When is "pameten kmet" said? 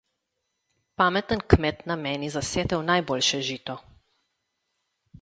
1.01-1.85